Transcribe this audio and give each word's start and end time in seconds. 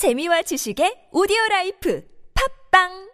재미와 0.00 0.40
지식의 0.40 1.08
오디오 1.12 1.36
라이프 1.50 2.02
팟빵. 2.72 3.10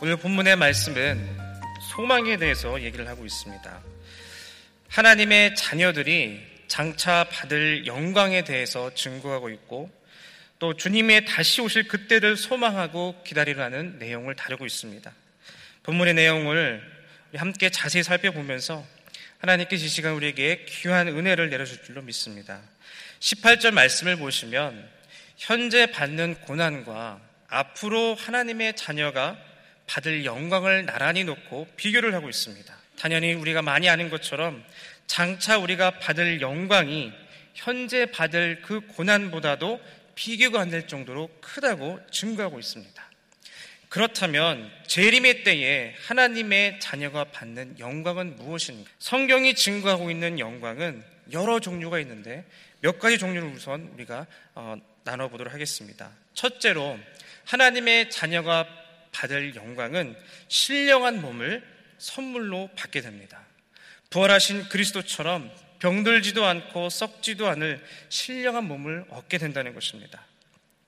오늘 0.00 0.16
본문의 0.16 0.56
말씀은 0.56 1.28
소망에 1.90 2.38
대해서 2.38 2.80
얘기를 2.80 3.06
하고 3.06 3.26
있습니다. 3.26 3.82
하나님의 4.88 5.54
자녀들이 5.54 6.40
장차 6.66 7.26
받을 7.30 7.86
영광에 7.86 8.44
대해서 8.44 8.94
증거하고 8.94 9.50
있고 9.50 9.97
또 10.58 10.74
주님의 10.74 11.24
다시 11.24 11.60
오실 11.60 11.86
그때를 11.86 12.36
소망하고 12.36 13.22
기다리라는 13.24 13.98
내용을 13.98 14.34
다루고 14.34 14.66
있습니다. 14.66 15.12
본문의 15.84 16.14
내용을 16.14 16.82
함께 17.36 17.70
자세히 17.70 18.02
살펴보면서 18.02 18.84
하나님께서 19.38 19.84
이 19.84 19.88
시간 19.88 20.14
우리에게 20.14 20.64
귀한 20.68 21.06
은혜를 21.06 21.50
내려줄 21.50 21.84
줄로 21.84 22.02
믿습니다. 22.02 22.60
18절 23.20 23.70
말씀을 23.70 24.16
보시면 24.16 24.88
현재 25.36 25.86
받는 25.86 26.40
고난과 26.40 27.20
앞으로 27.48 28.16
하나님의 28.16 28.74
자녀가 28.74 29.38
받을 29.86 30.24
영광을 30.24 30.86
나란히 30.86 31.24
놓고 31.24 31.68
비교를 31.76 32.14
하고 32.14 32.28
있습니다. 32.28 32.76
당연히 32.98 33.32
우리가 33.32 33.62
많이 33.62 33.88
아는 33.88 34.10
것처럼 34.10 34.64
장차 35.06 35.56
우리가 35.56 35.98
받을 36.00 36.40
영광이 36.40 37.12
현재 37.54 38.06
받을 38.06 38.60
그 38.62 38.80
고난보다도 38.80 39.80
비교가 40.18 40.60
안 40.60 40.68
될 40.70 40.88
정도로 40.88 41.30
크다고 41.40 42.00
증거하고 42.10 42.58
있습니다. 42.58 43.10
그렇다면 43.88 44.68
재림의 44.88 45.44
때에 45.44 45.94
하나님의 46.06 46.80
자녀가 46.80 47.22
받는 47.22 47.78
영광은 47.78 48.34
무엇인가? 48.34 48.90
성경이 48.98 49.54
증거하고 49.54 50.10
있는 50.10 50.40
영광은 50.40 51.04
여러 51.30 51.60
종류가 51.60 52.00
있는데 52.00 52.44
몇 52.80 52.98
가지 52.98 53.16
종류를 53.16 53.48
우선 53.50 53.90
우리가 53.94 54.26
어, 54.56 54.76
나눠보도록 55.04 55.54
하겠습니다. 55.54 56.10
첫째로 56.34 56.98
하나님의 57.44 58.10
자녀가 58.10 58.66
받을 59.12 59.54
영광은 59.54 60.16
신령한 60.48 61.22
몸을 61.22 61.62
선물로 61.98 62.70
받게 62.76 63.02
됩니다. 63.02 63.40
부활하신 64.10 64.68
그리스도처럼 64.68 65.48
병들지도 65.78 66.44
않고 66.44 66.90
썩지도 66.90 67.48
않을 67.48 67.84
신령한 68.08 68.64
몸을 68.64 69.04
얻게 69.10 69.38
된다는 69.38 69.74
것입니다. 69.74 70.24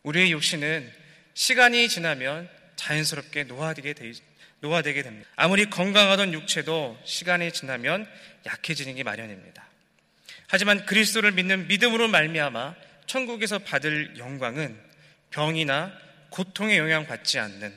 우리의 0.02 0.32
육신은 0.32 0.90
시간이 1.34 1.88
지나면 1.88 2.48
자연스럽게 2.76 3.44
노화되게, 3.44 3.92
되, 3.92 4.12
노화되게 4.60 5.02
됩니다. 5.02 5.28
아무리 5.36 5.68
건강하던 5.70 6.32
육체도 6.32 6.98
시간이 7.04 7.52
지나면 7.52 8.08
약해지는 8.46 8.94
게 8.94 9.02
마련입니다. 9.02 9.66
하지만 10.48 10.84
그리스도를 10.86 11.32
믿는 11.32 11.68
믿음으로 11.68 12.08
말미암아 12.08 12.74
천국에서 13.06 13.58
받을 13.60 14.16
영광은 14.18 14.78
병이나 15.30 15.92
고통에 16.30 16.76
영향 16.78 17.06
받지 17.06 17.38
않는 17.38 17.72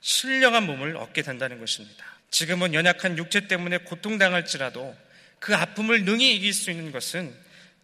신령한 0.00 0.64
몸을 0.64 0.96
얻게 0.96 1.22
된다는 1.22 1.58
것입니다. 1.58 2.04
지금은 2.30 2.74
연약한 2.74 3.18
육체 3.18 3.48
때문에 3.48 3.78
고통당할지라도 3.78 4.96
그 5.46 5.54
아픔을 5.54 6.04
능히 6.04 6.34
이길 6.34 6.52
수 6.52 6.72
있는 6.72 6.90
것은 6.90 7.32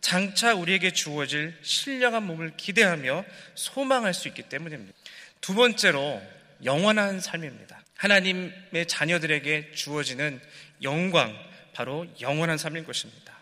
장차 0.01 0.53
우리에게 0.53 0.91
주어질 0.91 1.57
신령한 1.63 2.25
몸을 2.25 2.57
기대하며 2.57 3.25
소망할 3.55 4.15
수 4.15 4.27
있기 4.27 4.43
때문입니다. 4.43 4.93
두 5.41 5.55
번째로 5.55 6.21
영원한 6.65 7.21
삶입니다. 7.21 7.81
하나님의 7.99 8.87
자녀들에게 8.89 9.71
주어지는 9.77 10.41
영광, 10.83 11.39
바로 11.73 12.05
영원한 12.21 12.59
삶인 12.59 12.85
것입니다. 12.85 13.33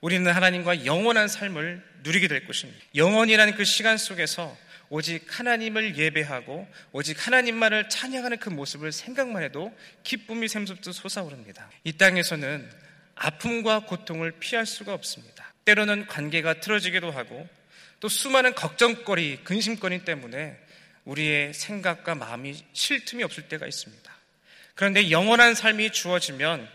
우리는 0.00 0.28
하나님과 0.28 0.84
영원한 0.84 1.28
삶을 1.28 1.80
누리게 2.02 2.26
될 2.26 2.48
것입니다. 2.48 2.84
영원이라는 2.96 3.54
그 3.54 3.64
시간 3.64 3.96
속에서 3.96 4.56
오직 4.90 5.24
하나님을 5.38 5.96
예배하고 5.96 6.66
오직 6.90 7.24
하나님만을 7.24 7.88
찬양하는 7.88 8.38
그 8.38 8.48
모습을 8.48 8.90
생각만 8.90 9.44
해도 9.44 9.72
기쁨이 10.02 10.48
샘솟듯 10.48 10.92
솟아오릅니다. 10.92 11.70
이 11.84 11.92
땅에서는 11.92 12.68
아픔과 13.18 13.80
고통을 13.80 14.32
피할 14.32 14.66
수가 14.66 14.94
없습니다. 14.94 15.52
때로는 15.64 16.06
관계가 16.06 16.60
틀어지기도 16.60 17.10
하고 17.10 17.48
또 18.00 18.08
수많은 18.08 18.54
걱정거리, 18.54 19.40
근심거리 19.44 20.04
때문에 20.04 20.56
우리의 21.04 21.52
생각과 21.54 22.14
마음이 22.14 22.56
쉴 22.72 23.04
틈이 23.04 23.24
없을 23.24 23.48
때가 23.48 23.66
있습니다. 23.66 24.12
그런데 24.74 25.10
영원한 25.10 25.54
삶이 25.54 25.90
주어지면 25.90 26.68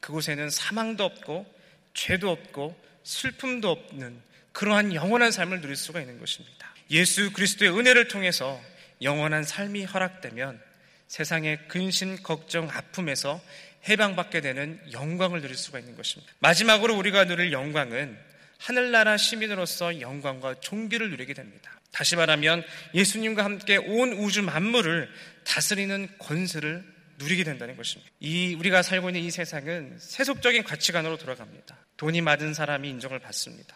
그곳에는 0.00 0.50
사망도 0.50 1.04
없고 1.04 1.46
죄도 1.94 2.30
없고 2.30 2.78
슬픔도 3.04 3.70
없는 3.70 4.20
그러한 4.52 4.94
영원한 4.94 5.30
삶을 5.30 5.60
누릴 5.60 5.76
수가 5.76 6.00
있는 6.00 6.18
것입니다. 6.18 6.74
예수 6.90 7.32
그리스도의 7.32 7.76
은혜를 7.76 8.08
통해서 8.08 8.60
영원한 9.02 9.44
삶이 9.44 9.84
허락되면 9.84 10.60
세상의 11.08 11.68
근심, 11.68 12.16
걱정, 12.22 12.68
아픔에서 12.70 13.40
해방받게 13.88 14.40
되는 14.40 14.80
영광을 14.92 15.40
누릴 15.40 15.56
수가 15.56 15.78
있는 15.78 15.96
것입니다. 15.96 16.32
마지막으로 16.40 16.96
우리가 16.96 17.24
누릴 17.24 17.52
영광은 17.52 18.18
하늘나라 18.58 19.16
시민으로서 19.16 20.00
영광과 20.00 20.60
종기를 20.60 21.10
누리게 21.10 21.34
됩니다. 21.34 21.70
다시 21.92 22.16
말하면 22.16 22.64
예수님과 22.94 23.44
함께 23.44 23.76
온 23.76 24.12
우주 24.12 24.42
만물을 24.42 25.08
다스리는 25.44 26.08
권세를 26.18 26.84
누리게 27.18 27.44
된다는 27.44 27.76
것입니다. 27.76 28.10
이 28.20 28.54
우리가 28.54 28.82
살고 28.82 29.10
있는 29.10 29.22
이 29.22 29.30
세상은 29.30 29.96
세속적인 29.98 30.64
가치관으로 30.64 31.16
돌아갑니다. 31.16 31.76
돈이 31.96 32.20
많은 32.20 32.52
사람이 32.54 32.88
인정을 32.90 33.18
받습니다. 33.20 33.74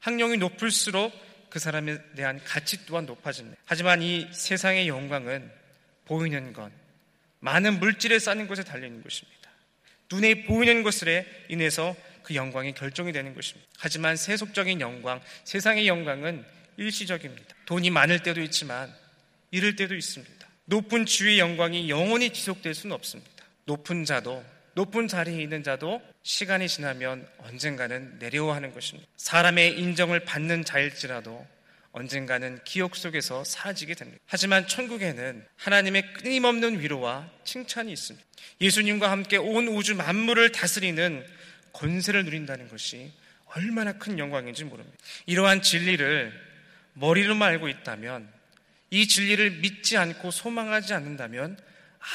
학력이 0.00 0.38
높을수록 0.38 1.12
그 1.50 1.58
사람에 1.58 1.98
대한 2.14 2.40
가치 2.44 2.86
또한 2.86 3.04
높아집니다. 3.06 3.60
하지만 3.66 4.02
이 4.02 4.28
세상의 4.32 4.88
영광은 4.88 5.59
보이는 6.10 6.52
것, 6.52 6.72
많은 7.38 7.78
물질에 7.78 8.18
쌓는 8.18 8.48
것에 8.48 8.64
달려있는 8.64 9.04
것입니다. 9.04 9.48
눈에 10.10 10.44
보이는 10.44 10.82
것에 10.82 11.24
인해서 11.48 11.94
그 12.24 12.34
영광이 12.34 12.72
결정이 12.74 13.12
되는 13.12 13.32
것입니다. 13.32 13.70
하지만 13.78 14.16
세속적인 14.16 14.80
영광, 14.80 15.20
세상의 15.44 15.86
영광은 15.86 16.44
일시적입니다. 16.78 17.54
돈이 17.64 17.90
많을 17.90 18.24
때도 18.24 18.42
있지만 18.42 18.92
잃을 19.52 19.76
때도 19.76 19.94
있습니다. 19.94 20.48
높은 20.64 21.06
지위의 21.06 21.38
영광이 21.38 21.88
영원히 21.88 22.32
지속될 22.32 22.74
수는 22.74 22.92
없습니다. 22.96 23.30
높은 23.66 24.04
자도 24.04 24.44
높은 24.74 25.06
자리에 25.06 25.40
있는 25.40 25.62
자도 25.62 26.02
시간이 26.24 26.68
지나면 26.68 27.28
언젠가는 27.38 28.18
내려와 28.18 28.56
하는 28.56 28.74
것입니다. 28.74 29.08
사람의 29.16 29.78
인정을 29.78 30.24
받는 30.24 30.64
자일지라도 30.64 31.46
언젠가는 31.92 32.60
기억 32.64 32.94
속에서 32.94 33.42
사라지게 33.44 33.94
됩니다. 33.94 34.22
하지만 34.26 34.66
천국에는 34.66 35.44
하나님의 35.56 36.12
끊임없는 36.14 36.80
위로와 36.80 37.28
칭찬이 37.44 37.92
있습니다. 37.92 38.26
예수님과 38.60 39.10
함께 39.10 39.36
온 39.36 39.68
우주 39.68 39.94
만물을 39.96 40.52
다스리는 40.52 41.26
권세를 41.72 42.24
누린다는 42.24 42.68
것이 42.68 43.12
얼마나 43.46 43.92
큰 43.92 44.18
영광인지 44.18 44.64
모릅니다. 44.64 44.96
이러한 45.26 45.62
진리를 45.62 46.32
머리로만 46.94 47.48
알고 47.50 47.68
있다면 47.68 48.28
이 48.90 49.06
진리를 49.06 49.58
믿지 49.58 49.96
않고 49.96 50.30
소망하지 50.30 50.94
않는다면 50.94 51.58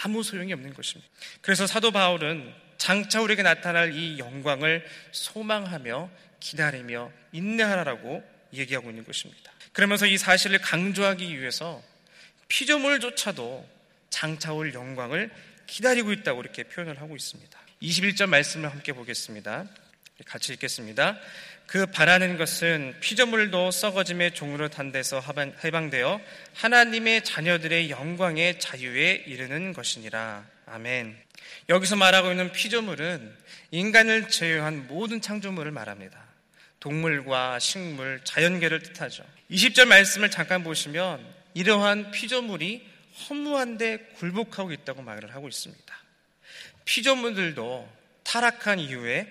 아무 0.03 0.23
소용이 0.23 0.53
없는 0.53 0.73
것입니다. 0.73 1.09
그래서 1.41 1.67
사도 1.67 1.91
바울은 1.91 2.53
장차 2.77 3.21
우리에게 3.21 3.43
나타날 3.43 3.93
이 3.93 4.19
영광을 4.19 4.85
소망하며 5.11 6.09
기다리며 6.39 7.11
인내하라고 7.31 8.23
얘기하고 8.53 8.89
있는 8.89 9.03
것입니다. 9.03 9.54
그러면서 9.75 10.05
이 10.05 10.17
사실을 10.17 10.59
강조하기 10.59 11.37
위해서 11.37 11.83
피조물조차도 12.47 13.67
장차 14.09 14.53
올 14.53 14.73
영광을 14.73 15.29
기다리고 15.67 16.13
있다고 16.13 16.41
이렇게 16.41 16.63
표현을 16.63 17.01
하고 17.01 17.13
있습니다. 17.13 17.59
21절 17.81 18.27
말씀을 18.27 18.71
함께 18.71 18.93
보겠습니다. 18.93 19.65
같이 20.25 20.53
읽겠습니다. 20.53 21.19
그 21.67 21.87
바라는 21.87 22.37
것은 22.37 22.95
피조물도 23.01 23.71
썩어짐의 23.71 24.33
종으로 24.33 24.69
탄 24.69 24.93
데서 24.93 25.21
해방되어 25.61 26.21
하나님의 26.53 27.25
자녀들의 27.25 27.89
영광의 27.89 28.61
자유에 28.61 29.25
이르는 29.27 29.73
것이니라. 29.73 30.45
아멘. 30.67 31.17
여기서 31.67 31.97
말하고 31.97 32.31
있는 32.31 32.53
피조물은 32.53 33.35
인간을 33.71 34.29
제외한 34.29 34.87
모든 34.87 35.19
창조물을 35.19 35.73
말합니다. 35.73 36.24
동물과 36.85 37.57
식물, 37.57 38.21
자연계를 38.23 38.83
뜻하죠. 38.83 39.25
20절 39.49 39.85
말씀을 39.85 40.29
잠깐 40.29 40.63
보시면 40.63 41.25
이러한 41.55 42.11
피조물이 42.11 42.87
허무한데 43.27 44.11
굴복하고 44.17 44.71
있다고 44.71 45.01
말을 45.01 45.33
하고 45.33 45.47
있습니다. 45.47 45.95
피조물들도 46.85 47.91
타락한 48.23 48.77
이후에 48.79 49.27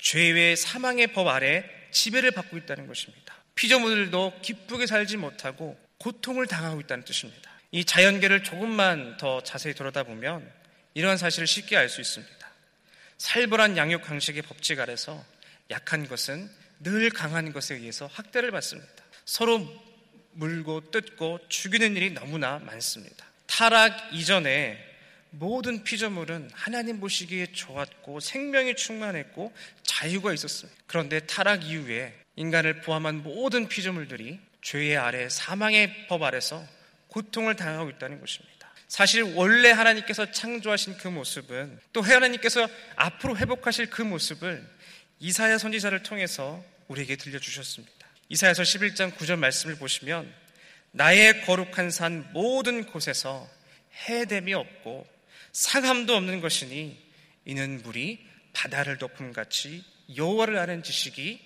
죄의 0.00 0.56
사망의 0.56 1.12
법 1.12 1.28
아래 1.28 1.64
지배를 1.92 2.32
받고 2.32 2.56
있다는 2.58 2.88
것입니다. 2.88 3.32
피조물들도 3.54 4.40
기쁘게 4.42 4.86
살지 4.86 5.18
못하고 5.18 5.78
고통을 5.98 6.48
당하고 6.48 6.80
있다는 6.80 7.04
뜻입니다. 7.04 7.48
이 7.70 7.84
자연계를 7.84 8.42
조금만 8.42 9.18
더 9.18 9.40
자세히 9.44 9.72
들여다보면 9.74 10.50
이러한 10.94 11.16
사실을 11.16 11.46
쉽게 11.46 11.76
알 11.76 11.88
수 11.88 12.00
있습니다. 12.00 12.36
살벌한 13.18 13.76
양육 13.76 14.02
방식의 14.02 14.42
법칙 14.42 14.80
아래서 14.80 15.24
약한 15.70 16.08
것은 16.08 16.50
늘 16.80 17.10
강한 17.10 17.52
것에 17.52 17.74
의해서 17.76 18.08
학대를 18.12 18.50
받습니다. 18.50 19.04
서로 19.24 19.66
물고 20.32 20.90
뜯고 20.90 21.40
죽이는 21.48 21.96
일이 21.96 22.10
너무나 22.10 22.58
많습니다. 22.58 23.26
타락 23.46 24.12
이전에 24.12 24.84
모든 25.30 25.82
피조물은 25.82 26.50
하나님 26.54 27.00
보시기에 27.00 27.52
좋았고 27.52 28.20
생명이 28.20 28.76
충만했고 28.76 29.52
자유가 29.82 30.32
있었습니다. 30.32 30.80
그런데 30.86 31.20
타락 31.20 31.64
이후에 31.64 32.14
인간을 32.36 32.82
포함한 32.82 33.22
모든 33.22 33.68
피조물들이 33.68 34.40
죄의 34.62 34.96
아래 34.96 35.28
사망의 35.28 36.06
법 36.08 36.22
아래서 36.22 36.64
고통을 37.08 37.56
당하고 37.56 37.90
있다는 37.90 38.20
것입니다. 38.20 38.58
사실 38.86 39.22
원래 39.22 39.70
하나님께서 39.70 40.30
창조하신 40.30 40.96
그 40.96 41.08
모습은 41.08 41.78
또 41.92 42.00
하나님께서 42.00 42.66
앞으로 42.96 43.36
회복하실 43.36 43.90
그 43.90 44.02
모습을 44.02 44.64
이사야 45.20 45.58
선지자를 45.58 46.02
통해서 46.02 46.64
우리에게 46.86 47.16
들려주셨습니다. 47.16 48.06
이사야서 48.28 48.62
11장 48.62 49.14
9절 49.16 49.36
말씀을 49.36 49.76
보시면 49.76 50.32
나의 50.92 51.44
거룩한 51.44 51.90
산 51.90 52.28
모든 52.32 52.84
곳에서 52.84 53.48
해됨이 54.08 54.54
없고 54.54 55.06
상함도 55.52 56.14
없는 56.14 56.40
것이니 56.40 56.96
이는 57.46 57.82
물이 57.82 58.26
바다를 58.52 58.98
덮음같이 58.98 59.84
여호와를 60.16 60.56
아는 60.56 60.82
지식이 60.82 61.40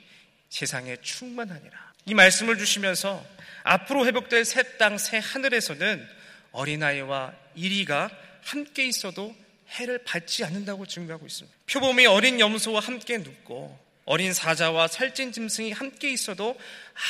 세상에 0.48 0.96
충만하니라. 1.00 1.92
이 2.06 2.14
말씀을 2.14 2.58
주시면서 2.58 3.24
앞으로 3.62 4.06
회복될 4.06 4.44
새 4.44 4.76
땅, 4.76 4.98
새 4.98 5.18
하늘에서는 5.18 6.06
어린아이와 6.50 7.34
이리가 7.54 8.10
함께 8.42 8.86
있어도 8.86 9.34
해를 9.72 10.02
받지 10.04 10.44
않는다고 10.44 10.86
증거하고 10.86 11.26
있습니다. 11.26 11.56
표범이 11.70 12.06
어린 12.06 12.40
염소와 12.40 12.80
함께 12.80 13.18
눕고 13.18 13.78
어린 14.04 14.32
사자와 14.32 14.88
살찐 14.88 15.32
짐승이 15.32 15.72
함께 15.72 16.10
있어도 16.10 16.58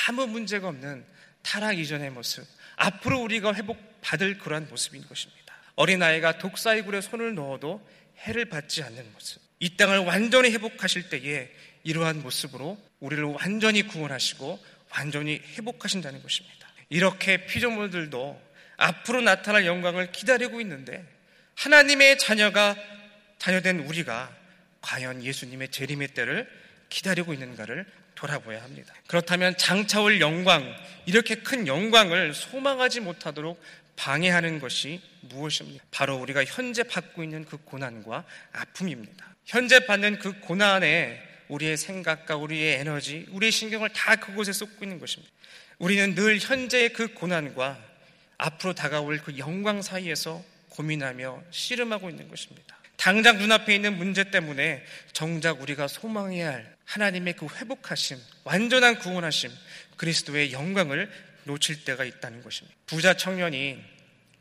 아무 0.07 0.27
문제가 0.27 0.69
없는 0.69 1.05
타락 1.43 1.79
이전의 1.79 2.11
모습. 2.11 2.45
앞으로 2.77 3.21
우리가 3.21 3.55
회복받을 3.55 4.39
그러한 4.39 4.69
모습인 4.69 5.07
것입니다. 5.07 5.55
어린아이가 5.77 6.39
독사이굴에 6.39 7.01
손을 7.01 7.35
넣어도 7.35 7.87
해를 8.21 8.45
받지 8.45 8.83
않는 8.83 9.13
모습. 9.13 9.41
이 9.59 9.77
땅을 9.77 9.99
완전히 10.01 10.51
회복하실 10.51 11.09
때에 11.09 11.51
이러한 11.85 12.23
모습으로 12.23 12.79
우리를 13.01 13.25
완전히 13.25 13.83
구원하시고 13.87 14.63
완전히 14.91 15.41
회복하신다는 15.57 16.23
것입니다. 16.23 16.69
이렇게 16.89 17.47
피조물들도 17.47 18.41
앞으로 18.77 19.21
나타날 19.23 19.67
영광을 19.67 20.13
기다리고 20.13 20.61
있는데 20.61 21.05
하나님의 21.55 22.19
자녀가 22.19 22.77
자녀된 23.39 23.81
우리가 23.81 24.35
과연 24.81 25.23
예수님의 25.23 25.71
재림의 25.71 26.09
때를 26.09 26.49
기다리고 26.89 27.33
있는가를 27.33 27.87
돌아보아야 28.15 28.63
합니다. 28.63 28.95
그렇다면 29.07 29.57
장차올 29.57 30.21
영광, 30.21 30.77
이렇게 31.07 31.37
큰 31.37 31.67
영광을 31.67 32.35
소망하지 32.35 33.01
못하도록 33.01 33.61
방해하는 33.97 34.61
것이 34.61 35.01
무엇입니까? 35.23 35.85
바로 35.91 36.17
우리가 36.17 36.45
현재 36.45 36.83
받고 36.83 37.23
있는 37.23 37.45
그 37.45 37.57
고난과 37.57 38.25
아픔입니다. 38.53 39.35
현재 39.45 39.87
받는 39.87 40.19
그 40.19 40.41
고난에 40.41 41.21
우리의 41.49 41.77
생각과 41.77 42.37
우리의 42.37 42.81
에너지, 42.81 43.27
우리의 43.31 43.53
신경을 43.53 43.91
다 43.91 44.17
그곳에 44.17 44.53
쏟고 44.53 44.85
있는 44.85 44.99
것입니다. 44.99 45.33
우리는 45.79 46.15
늘 46.15 46.39
현재의 46.39 46.93
그 46.93 47.13
고난과 47.13 47.79
앞으로 48.39 48.73
다가올 48.75 49.19
그 49.19 49.37
영광 49.39 49.83
사이에서 49.83 50.43
고민하며 50.73 51.45
씨름하고 51.51 52.09
있는 52.11 52.29
것입니다. 52.29 52.79
당장 52.97 53.39
눈앞에 53.39 53.75
있는 53.75 53.97
문제 53.97 54.31
때문에 54.31 54.85
정작 55.13 55.61
우리가 55.61 55.89
소망해야 55.89 56.53
할 56.53 56.77
하나님의 56.85 57.35
그 57.35 57.47
회복하심, 57.47 58.19
완전한 58.45 58.99
구원하심, 58.99 59.51
그리스도의 59.97 60.53
영광을 60.53 61.11
놓칠 61.45 61.85
때가 61.85 62.05
있다는 62.05 62.43
것입니다. 62.43 62.77
부자 62.87 63.15
청년이 63.15 63.83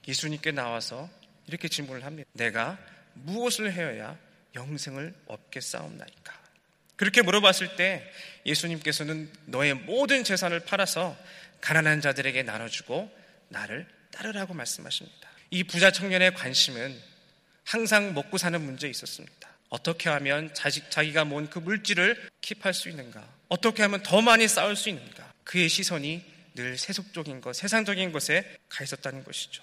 예수님께 0.07 0.51
나와서 0.51 1.09
이렇게 1.47 1.67
질문을 1.67 2.05
합니다. 2.05 2.29
내가 2.33 2.77
무엇을 3.13 3.73
해야 3.73 4.17
영생을 4.55 5.13
얻게 5.25 5.59
싸움나이까? 5.59 6.39
그렇게 6.95 7.23
물어봤을 7.23 7.75
때 7.77 8.11
예수님께서는 8.45 9.31
너의 9.45 9.73
모든 9.73 10.23
재산을 10.23 10.59
팔아서 10.59 11.17
가난한 11.61 12.01
자들에게 12.01 12.43
나눠주고 12.43 13.11
나를 13.49 13.87
따르라고 14.11 14.53
말씀하십니다. 14.53 15.30
이 15.51 15.65
부자 15.65 15.91
청년의 15.91 16.33
관심은 16.33 16.97
항상 17.65 18.13
먹고 18.13 18.37
사는 18.37 18.59
문제에 18.59 18.89
있었습니다. 18.89 19.49
어떻게 19.69 20.09
하면 20.09 20.53
자식, 20.53 20.89
자기가 20.89 21.25
모은 21.25 21.49
그 21.49 21.59
물질을 21.59 22.29
킵할 22.41 22.73
수 22.73 22.89
있는가? 22.89 23.25
어떻게 23.49 23.83
하면 23.83 24.01
더 24.01 24.21
많이 24.21 24.47
쌓을 24.47 24.77
수 24.77 24.89
있는가? 24.89 25.33
그의 25.43 25.67
시선이 25.67 26.23
늘 26.55 26.77
세속적인 26.77 27.41
것, 27.41 27.55
세상적인 27.55 28.13
것에 28.13 28.57
가 28.69 28.83
있었다는 28.83 29.23
것이죠. 29.25 29.61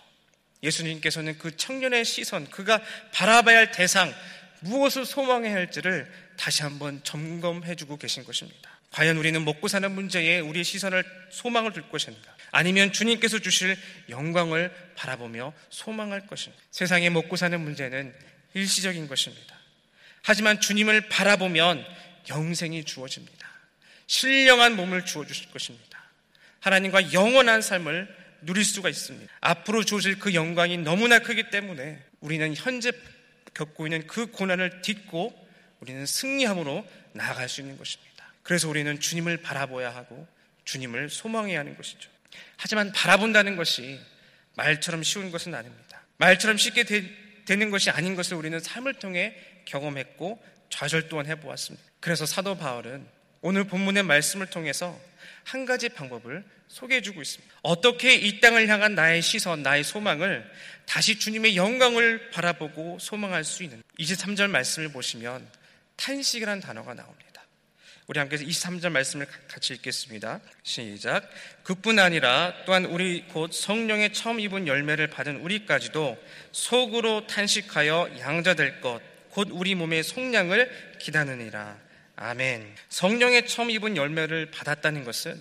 예수님께서는 0.63 1.39
그 1.39 1.57
청년의 1.57 2.05
시선, 2.05 2.49
그가 2.51 2.83
바라봐야 3.13 3.57
할 3.59 3.73
대상, 3.73 4.15
무엇을 4.61 5.07
소망해야 5.07 5.55
할지를 5.55 6.11
다시 6.37 6.63
한번 6.63 7.03
점검해 7.05 7.77
주고 7.77 7.97
계신 7.97 8.25
것입니다. 8.25 8.79
과연 8.91 9.17
우리는 9.17 9.43
먹고 9.45 9.69
사는 9.69 9.91
문제에 9.91 10.41
우리의 10.41 10.65
시선을 10.65 11.05
소망을 11.31 11.73
둘 11.73 11.89
것인가? 11.89 12.38
아니면 12.51 12.93
주님께서 12.93 13.39
주실 13.39 13.77
영광을 14.09 14.73
바라보며 14.97 15.53
소망할 15.71 16.27
것입니다. 16.27 16.63
세상에 16.71 17.11
먹고 17.11 17.37
사는 17.37 17.61
문제는 17.61 18.15
일시적인 18.55 19.09
것입니다. 19.09 19.57
하지만 20.23 20.61
주님을 20.61 21.09
바라보면 21.09 21.85
영생이 22.29 22.85
주어집니다. 22.85 23.49
신령한 24.07 24.77
몸을 24.77 25.05
주어 25.05 25.27
주실 25.27 25.51
것입니다. 25.51 25.99
하나님과 26.61 27.13
영원한 27.13 27.63
삶을 27.63 28.17
누릴 28.43 28.65
수가 28.65 28.89
있습니다. 28.89 29.33
앞으로 29.41 29.85
주어질 29.85 30.19
그 30.19 30.35
영광이 30.35 30.79
너무나 30.79 31.19
크기 31.19 31.51
때문에 31.51 32.03
우리는 32.21 32.55
현재 32.55 32.93
겪고 33.55 33.87
있는 33.87 34.07
그 34.07 34.27
고난을 34.27 34.83
딛고 34.83 35.49
우리는 35.81 36.07
승리함으로 36.07 36.87
나아갈 37.13 37.49
수 37.49 37.61
있는 37.61 37.77
것입니다. 37.77 38.33
그래서 38.43 38.69
우리는 38.69 38.99
주님을 38.99 39.39
바라보아야 39.39 39.95
하고 39.95 40.27
주님을 40.65 41.11
소망해야 41.11 41.61
하는 41.61 41.77
것이죠. 41.77 42.11
하지만 42.57 42.93
바라본다는 42.93 43.57
것이 43.57 44.01
말처럼 44.57 45.03
쉬운 45.03 45.31
것은 45.31 45.55
아닙니다. 45.55 46.03
말처럼 46.19 46.57
쉽게 46.57 46.85
되, 46.85 47.57
는 47.57 47.71
것이 47.71 47.91
아닌 47.91 48.15
것을 48.15 48.37
우리는 48.37 48.59
삶을 48.61 48.95
통해 48.95 49.35
경험했고 49.65 50.43
좌절 50.71 51.09
또한 51.09 51.27
해보았습니다. 51.27 51.87
그래서 52.01 52.27
사도 52.27 52.59
바울은 52.59 53.07
오늘 53.41 53.65
본문의 53.65 54.03
말씀을 54.03 54.49
통해서 54.49 54.99
한 55.45 55.65
가지 55.65 55.89
방법을 55.89 56.45
소개해 56.69 57.01
주고 57.01 57.23
있습니다. 57.23 57.55
어떻게 57.63 58.15
이 58.15 58.41
땅을 58.41 58.69
향한 58.69 58.95
나의 58.95 59.23
시선, 59.23 59.63
나의 59.63 59.85
소망을 59.85 60.51
다시 60.85 61.19
주님의 61.19 61.57
영광을 61.57 62.31
바라보고 62.31 62.99
소망할 63.01 63.45
수 63.45 63.63
있는 63.63 63.83
23절 63.99 64.51
말씀을 64.51 64.93
보시면 64.93 65.49
탄식이라는 65.97 66.61
단어가 66.61 66.95
나옵니다. 66.95 67.28
우리 68.09 68.19
함께 68.19 68.39
23절 68.39 68.89
말씀을 68.89 69.27
같이 69.49 69.75
읽겠습니다. 69.75 70.41
시작. 70.63 71.29
그뿐 71.63 71.99
아니라 71.99 72.55
또한 72.65 72.87
우리 72.87 73.27
곧 73.29 73.53
성령의 73.53 74.15
처음 74.15 74.41
입은 74.41 74.67
열매를 74.67 75.09
받은 75.09 75.43
우리까지도 75.43 76.17
속으로 76.51 77.27
탄식하여 77.27 78.17
양자될 78.19 78.81
것, 78.81 79.03
곧 79.29 79.49
우리 79.53 79.75
몸의 79.75 80.03
속량을 80.03 80.97
기다느니라. 80.99 81.79
아멘. 82.17 82.75
성령의 82.89 83.47
처음 83.47 83.71
입은 83.71 83.99
열매를 83.99 84.53
받았다는 84.53 85.05
것은 85.05 85.39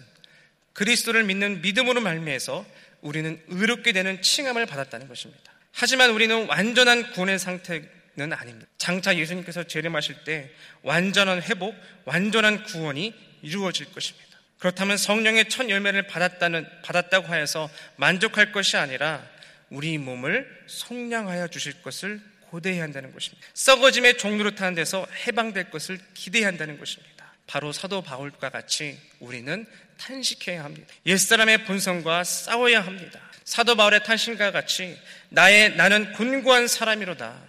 그리스도를 0.74 1.24
믿는 1.24 1.62
믿음으로 1.62 2.02
말미해서 2.02 2.66
우리는 3.00 3.42
의롭게 3.48 3.94
되는 3.94 4.22
칭함을 4.22 4.66
받았다는 4.66 5.08
것입니다. 5.08 5.54
하지만 5.72 6.10
우리는 6.10 6.48
완전한 6.48 7.14
구원의 7.14 7.40
상태 7.40 7.82
는 8.18 8.34
아닙니다. 8.34 8.68
장차 8.80 9.16
예수님께서 9.16 9.66
재림하실 9.66 10.24
때 10.24 10.50
완전한 10.82 11.40
회복, 11.44 11.76
완전한 12.04 12.64
구원이 12.64 13.14
이루어질 13.44 13.92
것입니다. 13.92 14.28
그렇다면 14.58 14.98
성령의 14.98 15.50
첫 15.50 15.70
열매를 15.70 16.08
받았다는, 16.08 16.68
받았다고 16.84 17.28
하여서 17.28 17.70
만족할 17.98 18.52
것이 18.52 18.76
아니라 18.76 19.24
우리 19.70 20.00
몸을 20.00 20.64
속량하여 20.66 21.50
주실 21.50 21.84
것을 21.84 22.20
고대해야 22.50 22.82
한다는 22.82 23.14
것입니다. 23.14 23.48
썩어짐의 23.54 24.18
종로로 24.18 24.56
타는 24.56 24.74
데서 24.74 25.06
해방될 25.28 25.70
것을 25.70 26.00
기대해야 26.16 26.48
한다는 26.48 26.80
것입니다. 26.80 27.34
바로 27.46 27.72
사도 27.72 28.02
바울과 28.02 28.50
같이 28.50 29.00
우리는 29.20 29.68
탄식해야 30.00 30.64
합니다. 30.64 30.88
옛사람의 31.06 31.66
본성과 31.66 32.24
싸워야 32.24 32.82
합니다. 32.82 33.20
사도 33.44 33.76
바울의 33.76 34.04
탄식과 34.06 34.52
같이 34.52 34.98
나의 35.30 35.76
나는 35.76 36.14
곤고한 36.14 36.68
사람이로다. 36.68 37.47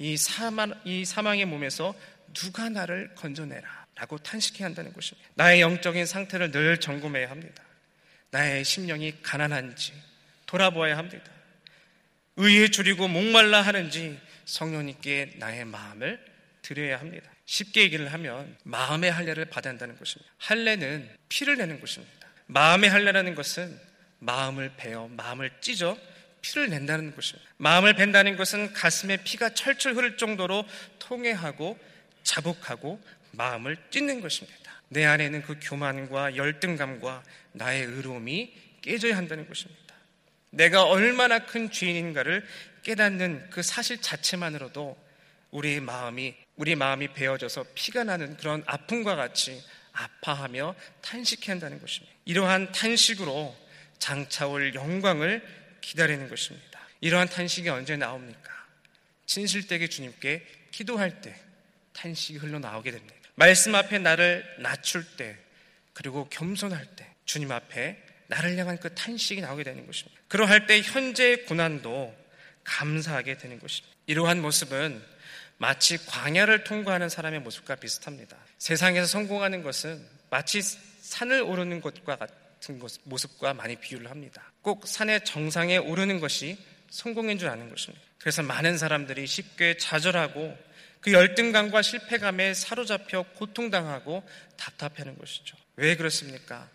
이 0.00 0.16
사망, 0.16 0.72
이 0.84 1.04
사망의 1.04 1.44
몸에서 1.44 1.94
누가 2.32 2.68
나를 2.68 3.14
건져내라. 3.14 3.80
라고 3.96 4.16
탄식해야 4.16 4.66
한다는 4.66 4.94
것입니다. 4.94 5.28
나의 5.34 5.60
영적인 5.60 6.06
상태를 6.06 6.50
늘 6.50 6.80
점검해야 6.80 7.30
합니다. 7.30 7.62
나의 8.30 8.64
심령이 8.64 9.20
가난한지 9.22 9.92
돌아보아야 10.46 10.96
합니다. 10.96 11.30
의에 12.36 12.68
줄이고 12.68 13.08
목말라 13.08 13.60
하는지 13.60 14.18
성령님께 14.46 15.34
나의 15.36 15.66
마음을 15.66 16.18
드려야 16.62 16.98
합니다. 16.98 17.30
쉽게 17.44 17.82
얘기를 17.82 18.10
하면 18.10 18.56
마음의 18.62 19.12
할례를 19.12 19.46
받아야 19.46 19.72
한다는 19.72 19.98
것입니다. 19.98 20.32
할례는 20.38 21.10
피를 21.28 21.58
내는 21.58 21.78
것입니다. 21.78 22.26
마음의 22.46 22.88
할례라는 22.88 23.34
것은 23.34 23.78
마음을 24.20 24.72
베어 24.78 25.08
마음을 25.08 25.50
찢어 25.60 25.98
피를 26.42 26.70
낸다는 26.70 27.14
것입니다. 27.14 27.48
마음을 27.58 27.94
벤다는 27.94 28.36
것은 28.36 28.72
가슴에 28.72 29.18
피가 29.18 29.50
철철 29.50 29.94
흐를 29.94 30.16
정도로 30.16 30.64
통해하고 30.98 31.78
자복하고 32.22 33.00
마음을 33.32 33.76
찢는 33.90 34.20
것입니다. 34.20 34.58
내 34.88 35.04
안에는 35.04 35.42
그 35.42 35.56
교만과 35.60 36.36
열등감과 36.36 37.22
나의 37.52 37.84
의로움이 37.84 38.52
깨져야 38.82 39.16
한다는 39.16 39.46
것입니다. 39.46 39.94
내가 40.50 40.84
얼마나 40.84 41.46
큰 41.46 41.70
죄인인가를 41.70 42.44
깨닫는 42.82 43.50
그 43.50 43.62
사실 43.62 44.00
자체만으로도 44.00 44.96
우리 45.50 45.80
마음이 45.80 46.34
우리 46.56 46.74
마음이 46.74 47.12
베어져서 47.12 47.66
피가 47.74 48.04
나는 48.04 48.36
그런 48.36 48.62
아픔과 48.66 49.16
같이 49.16 49.62
아파하며 49.92 50.74
탄식해야 51.02 51.54
한다는 51.54 51.80
것입니다. 51.80 52.14
이러한 52.24 52.72
탄식으로 52.72 53.56
장차올 53.98 54.74
영광을 54.74 55.42
기다리는 55.80 56.28
것입니다. 56.28 56.80
이러한 57.00 57.28
탄식이 57.28 57.68
언제 57.68 57.96
나옵니까? 57.96 58.50
진실되게 59.26 59.88
주님께 59.88 60.46
기도할 60.70 61.20
때 61.20 61.34
탄식이 61.92 62.38
흘러나오게 62.38 62.90
됩니다. 62.90 63.14
말씀 63.34 63.74
앞에 63.74 63.98
나를 63.98 64.44
낮출 64.58 65.04
때 65.16 65.36
그리고 65.92 66.28
겸손할 66.28 66.84
때 66.96 67.06
주님 67.24 67.52
앞에 67.52 68.02
나를 68.26 68.56
향한 68.56 68.78
그 68.78 68.94
탄식이 68.94 69.40
나오게 69.40 69.64
되는 69.64 69.86
것입니다. 69.86 70.20
그러할 70.28 70.66
때 70.66 70.80
현재의 70.80 71.44
고난도 71.46 72.16
감사하게 72.64 73.38
되는 73.38 73.58
것입니다. 73.58 73.96
이러한 74.06 74.40
모습은 74.40 75.02
마치 75.58 75.98
광야를 76.06 76.64
통과하는 76.64 77.08
사람의 77.08 77.40
모습과 77.40 77.76
비슷합니다. 77.76 78.36
세상에서 78.58 79.06
성공하는 79.06 79.62
것은 79.62 80.04
마치 80.30 80.62
산을 80.62 81.42
오르는 81.42 81.80
것과 81.80 82.16
같 82.16 82.30
은 82.68 82.80
모습과 83.04 83.54
많이 83.54 83.76
비유를 83.76 84.10
합니다. 84.10 84.52
꼭 84.60 84.86
산의 84.86 85.24
정상에 85.24 85.78
오르는 85.78 86.20
것이 86.20 86.58
성공인 86.90 87.38
줄 87.38 87.48
아는 87.48 87.70
것입니다. 87.70 88.04
그래서 88.18 88.42
많은 88.42 88.76
사람들이 88.76 89.26
쉽게 89.26 89.78
좌절하고 89.78 90.56
그 91.00 91.12
열등감과 91.12 91.80
실패감에 91.80 92.52
사로잡혀 92.52 93.22
고통당하고 93.34 94.22
답답해하는 94.56 95.16
것이죠. 95.16 95.56
왜 95.76 95.96
그렇습니까? 95.96 96.68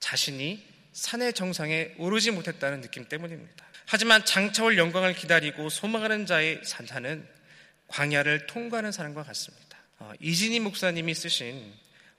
자신이 0.00 0.62
산의 0.92 1.32
정상에 1.32 1.94
오르지 1.98 2.30
못했다는 2.30 2.82
느낌 2.82 3.06
때문입니다. 3.08 3.64
하지만 3.86 4.24
장차올 4.24 4.76
영광을 4.76 5.14
기다리고 5.14 5.70
소망하는 5.70 6.26
자의 6.26 6.60
산타는 6.62 7.26
광야를 7.88 8.46
통과하는 8.46 8.92
사람과 8.92 9.22
같습니다. 9.22 9.78
어, 9.98 10.12
이진희 10.20 10.60
목사님이 10.60 11.14
쓰신 11.14 11.72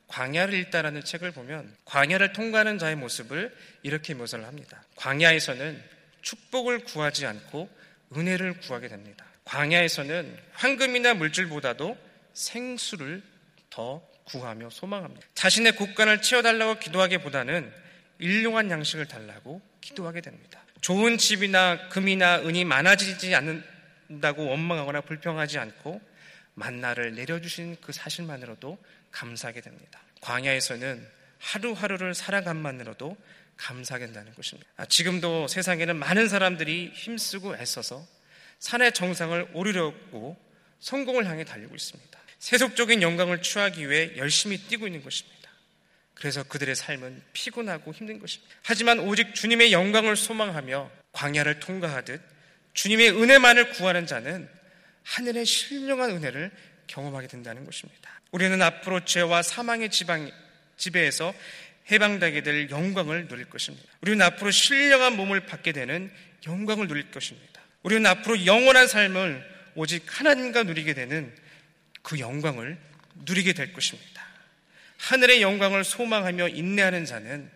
광야를 0.07 0.53
읽다라는 0.53 1.03
책을 1.03 1.31
보면 1.31 1.75
광야를 1.85 2.33
통과하는 2.33 2.77
자의 2.77 2.95
모습을 2.95 3.55
이렇게 3.83 4.13
묘사를 4.13 4.45
합니다. 4.45 4.83
광야에서는 4.95 5.81
축복을 6.21 6.79
구하지 6.79 7.25
않고 7.25 7.69
은혜를 8.15 8.59
구하게 8.59 8.87
됩니다. 8.87 9.25
광야에서는 9.45 10.37
황금이나 10.53 11.13
물질보다도 11.13 11.97
생수를 12.33 13.21
더 13.69 14.05
구하며 14.25 14.69
소망합니다. 14.69 15.27
자신의 15.35 15.73
곳간을 15.73 16.21
채워달라고 16.21 16.79
기도하기보다는 16.79 17.71
일용한 18.19 18.71
양식을 18.71 19.07
달라고 19.07 19.61
기도하게 19.81 20.21
됩니다. 20.21 20.61
좋은 20.81 21.17
집이나 21.17 21.89
금이나 21.89 22.39
은이 22.39 22.65
많아지지 22.65 23.35
않는다고 23.35 24.47
원망하거나 24.47 25.01
불평하지 25.01 25.59
않고 25.59 26.01
만나를 26.55 27.15
내려주신 27.15 27.77
그 27.81 27.91
사실만으로도 27.91 28.77
감사하게 29.15 29.61
됩니다. 29.61 30.01
광야에서는 30.21 31.07
하루하루를 31.39 32.13
살아감만으로도 32.13 33.15
감사하게 33.57 34.07
된다는 34.07 34.33
것입니다. 34.33 34.69
아, 34.75 34.85
지금도 34.85 35.47
세상에는 35.47 35.95
많은 35.95 36.27
사람들이 36.27 36.91
힘쓰고 36.93 37.55
애써서 37.55 38.05
산의 38.59 38.93
정상을 38.93 39.51
오르려고 39.53 40.37
성공을 40.79 41.25
향해 41.27 41.45
달리고 41.45 41.73
있습니다. 41.73 42.19
세속적인 42.39 43.01
영광을 43.01 43.41
취하기 43.41 43.89
위해 43.89 44.17
열심히 44.17 44.57
뛰고 44.57 44.87
있는 44.87 45.01
것입니다. 45.03 45.49
그래서 46.13 46.43
그들의 46.43 46.75
삶은 46.75 47.23
피곤하고 47.33 47.93
힘든 47.93 48.19
것입니다. 48.19 48.53
하지만 48.63 48.99
오직 48.99 49.33
주님의 49.33 49.71
영광을 49.71 50.15
소망하며 50.15 50.91
광야를 51.13 51.59
통과하듯 51.59 52.21
주님의 52.73 53.11
은혜만을 53.11 53.69
구하는 53.71 54.05
자는 54.05 54.49
하늘의 55.03 55.45
신령한 55.45 56.11
은혜를 56.11 56.51
경험하게 56.87 57.27
된다는 57.27 57.65
것입니다. 57.65 58.09
우리는 58.31 58.61
앞으로 58.61 59.05
죄와 59.05 59.41
사망의 59.41 59.89
지방, 59.89 60.29
지배에서 60.77 61.33
해방되게 61.91 62.41
될 62.41 62.69
영광을 62.69 63.27
누릴 63.27 63.45
것입니다. 63.45 63.87
우리는 64.01 64.23
앞으로 64.25 64.51
신령한 64.51 65.15
몸을 65.15 65.45
받게 65.45 65.71
되는 65.71 66.11
영광을 66.47 66.87
누릴 66.87 67.11
것입니다. 67.11 67.61
우리는 67.83 68.05
앞으로 68.05 68.45
영원한 68.45 68.87
삶을 68.87 69.55
오직 69.75 70.03
하나님과 70.07 70.63
누리게 70.63 70.93
되는 70.93 71.33
그 72.01 72.19
영광을 72.19 72.77
누리게 73.25 73.53
될 73.53 73.73
것입니다. 73.73 74.25
하늘의 74.97 75.41
영광을 75.41 75.83
소망하며 75.83 76.49
인내하는 76.49 77.05
자는 77.05 77.49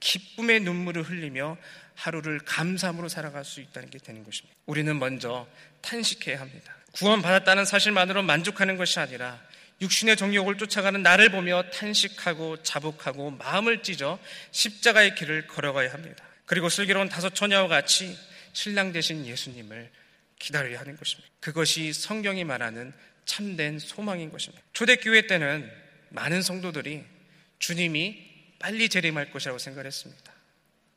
기쁨의 0.00 0.60
눈물을 0.60 1.02
흘리며 1.02 1.56
하루를 1.94 2.40
감사함으로 2.40 3.08
살아갈 3.08 3.44
수 3.44 3.60
있다는 3.60 3.90
게 3.90 3.98
되는 3.98 4.24
것입니다. 4.24 4.56
우리는 4.66 4.98
먼저 4.98 5.46
탄식해야 5.82 6.40
합니다. 6.40 6.74
구원받았다는 6.92 7.64
사실만으로 7.64 8.22
만족하는 8.22 8.76
것이 8.76 8.98
아니라 8.98 9.40
육신의 9.80 10.16
정욕을 10.16 10.58
쫓아가는 10.58 11.02
나를 11.02 11.30
보며 11.30 11.62
탄식하고 11.70 12.62
자복하고 12.62 13.30
마음을 13.32 13.82
찢어 13.82 14.18
십자가의 14.50 15.14
길을 15.14 15.46
걸어가야 15.46 15.92
합니다. 15.92 16.24
그리고 16.44 16.68
슬기로운 16.68 17.08
다섯 17.08 17.34
처녀와 17.34 17.68
같이 17.68 18.18
신랑 18.52 18.92
되신 18.92 19.26
예수님을 19.26 19.90
기다려야 20.38 20.80
하는 20.80 20.96
것입니다. 20.96 21.30
그것이 21.40 21.92
성경이 21.92 22.44
말하는 22.44 22.92
참된 23.24 23.78
소망인 23.78 24.30
것입니다. 24.30 24.62
초대교회 24.72 25.26
때는 25.28 25.70
많은 26.10 26.42
성도들이 26.42 27.04
주님이 27.58 28.30
빨리 28.58 28.88
재림할 28.88 29.30
것이라고 29.30 29.58
생각했습니다. 29.58 30.32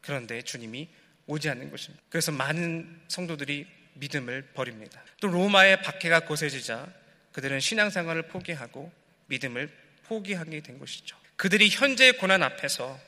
그런데 0.01 0.41
주님이 0.41 0.89
오지 1.27 1.49
않는 1.49 1.71
것입니다. 1.71 2.03
그래서 2.09 2.31
많은 2.31 3.01
성도들이 3.07 3.65
믿음을 3.95 4.41
버립니다. 4.53 5.03
또 5.21 5.27
로마의 5.27 5.81
박해가 5.81 6.21
거세지자 6.21 6.87
그들은 7.31 7.59
신앙생활을 7.59 8.23
포기하고 8.23 8.91
믿음을 9.27 9.69
포기하게 10.03 10.61
된 10.61 10.79
것이죠. 10.79 11.17
그들이 11.35 11.69
현재의 11.69 12.17
고난 12.17 12.43
앞에서 12.43 12.99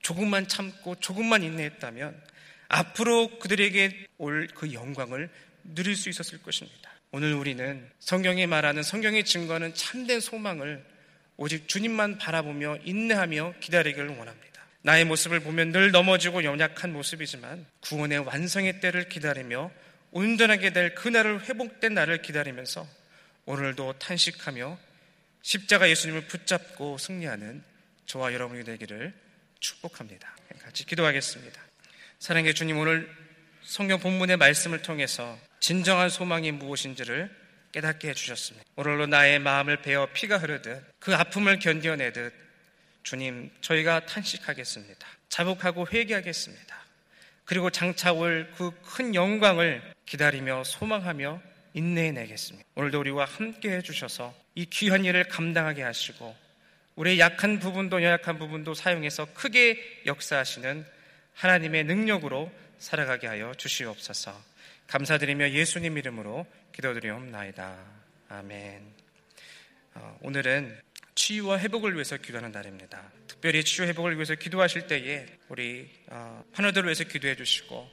조금만 0.00 0.46
참고 0.48 0.94
조금만 0.96 1.42
인내했다면 1.42 2.22
앞으로 2.68 3.38
그들에게 3.38 4.06
올 4.18 4.46
그 4.54 4.72
영광을 4.72 5.28
누릴 5.64 5.96
수 5.96 6.08
있었을 6.08 6.42
것입니다. 6.42 6.90
오늘 7.10 7.32
우리는 7.34 7.88
성경이 8.00 8.46
말하는 8.46 8.82
성경의 8.82 9.24
증거는 9.24 9.74
참된 9.74 10.20
소망을 10.20 10.84
오직 11.36 11.68
주님만 11.68 12.18
바라보며 12.18 12.78
인내하며 12.84 13.54
기다리기를 13.60 14.08
원합니다. 14.08 14.64
나의 14.82 15.04
모습을 15.04 15.40
보면 15.40 15.72
늘 15.72 15.90
넘어지고 15.90 16.44
연약한 16.44 16.92
모습이지만 16.92 17.64
구원의 17.80 18.18
완성의 18.20 18.80
때를 18.80 19.08
기다리며 19.08 19.70
온전하게 20.14 20.72
될 20.72 20.94
그날을 20.94 21.42
회복된 21.44 21.92
날을 21.92 22.22
기다리면서 22.22 22.86
오늘도 23.46 23.94
탄식하며 23.98 24.78
십자가 25.42 25.90
예수님을 25.90 26.28
붙잡고 26.28 26.98
승리하는 26.98 27.62
저와 28.06 28.32
여러분이 28.32 28.62
되기를 28.64 29.12
축복합니다. 29.58 30.36
같이 30.62 30.86
기도하겠습니다. 30.86 31.60
사랑의 32.20 32.54
주님 32.54 32.78
오늘 32.78 33.10
성경 33.62 33.98
본문의 33.98 34.36
말씀을 34.36 34.82
통해서 34.82 35.36
진정한 35.58 36.08
소망이 36.08 36.52
무엇인지를 36.52 37.28
깨닫게 37.72 38.10
해주셨습니다. 38.10 38.64
오늘로 38.76 39.06
나의 39.06 39.40
마음을 39.40 39.82
베어 39.82 40.06
피가 40.12 40.38
흐르듯 40.38 40.80
그 41.00 41.12
아픔을 41.14 41.58
견뎌내듯 41.58 42.32
주님 43.02 43.50
저희가 43.62 44.06
탄식하겠습니다. 44.06 45.06
자복하고 45.28 45.88
회개하겠습니다. 45.92 46.84
그리고 47.44 47.68
장차 47.70 48.12
올 48.12 48.52
그 48.56 48.70
큰 48.82 49.14
영광을 49.16 49.82
기다리며 50.06 50.64
소망하며 50.64 51.40
인내해내겠습니다. 51.74 52.68
오늘도 52.76 53.00
우리와 53.00 53.24
함께 53.24 53.70
해주셔서 53.76 54.34
이 54.54 54.66
귀한 54.66 55.04
일을 55.04 55.24
감당하게 55.24 55.82
하시고 55.82 56.34
우리의 56.96 57.18
약한 57.18 57.58
부분도 57.58 58.02
연약한 58.02 58.38
부분도 58.38 58.74
사용해서 58.74 59.26
크게 59.34 60.02
역사하시는 60.06 60.86
하나님의 61.34 61.84
능력으로 61.84 62.52
살아가게 62.78 63.26
하여 63.26 63.52
주시옵소서. 63.54 64.40
감사드리며 64.86 65.50
예수님 65.50 65.98
이름으로 65.98 66.46
기도드리옵나이다. 66.72 67.76
아멘. 68.28 68.82
어, 69.94 70.18
오늘은 70.22 70.80
치유와 71.14 71.58
회복을 71.58 71.94
위해서 71.94 72.16
기도하는 72.16 72.52
날입니다. 72.52 73.10
특별히 73.26 73.64
치유 73.64 73.86
회복을 73.86 74.14
위해서 74.14 74.34
기도하실 74.34 74.86
때에 74.86 75.26
우리 75.48 75.90
어, 76.08 76.44
환우들을 76.52 76.86
위해서 76.86 77.04
기도해 77.04 77.36
주시고 77.36 77.90